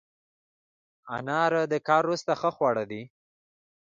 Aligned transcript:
انار 1.17 1.53
د 1.71 1.73
کار 1.87 2.03
وروسته 2.05 2.31
ښه 2.39 2.49
خواړه 2.55 2.83
دي. 2.91 3.01